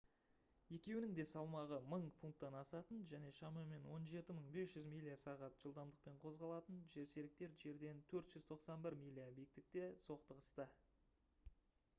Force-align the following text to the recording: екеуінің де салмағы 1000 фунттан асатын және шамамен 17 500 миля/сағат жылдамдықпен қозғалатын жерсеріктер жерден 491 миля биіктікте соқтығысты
екеуінің 0.75 1.11
де 1.17 1.23
салмағы 1.31 1.75
1000 1.89 2.07
фунттан 2.21 2.57
асатын 2.61 3.03
және 3.11 3.33
шамамен 3.41 3.85
17 3.97 4.37
500 4.57 4.89
миля/сағат 4.95 5.61
жылдамдықпен 5.65 6.17
қозғалатын 6.25 6.81
жерсеріктер 6.97 7.55
жерден 7.65 8.03
491 8.17 8.99
миля 9.05 9.29
биіктікте 9.39 9.89
соқтығысты 10.11 10.69